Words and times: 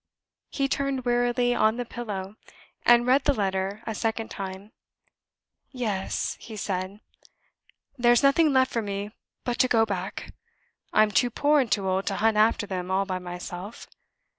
He 0.49 0.67
turned 0.67 1.05
wearily 1.05 1.53
on 1.53 1.77
the 1.77 1.85
pillow, 1.85 2.35
and 2.87 3.05
read 3.05 3.25
the 3.25 3.35
letter 3.35 3.83
a 3.85 3.93
second 3.93 4.29
time. 4.31 4.71
"Yes," 5.69 6.37
he 6.39 6.55
said, 6.55 7.01
"there's 7.99 8.23
nothing 8.23 8.51
left 8.51 8.71
for 8.71 8.81
me 8.81 9.11
but 9.43 9.59
to 9.59 9.67
go 9.67 9.85
back. 9.85 10.33
I'm 10.91 11.11
too 11.11 11.29
poor 11.29 11.59
and 11.59 11.71
too 11.71 11.87
old 11.87 12.07
to 12.07 12.15
hunt 12.15 12.37
after 12.37 12.65
them 12.65 12.89
all 12.89 13.05
by 13.05 13.19
myself." 13.19 13.85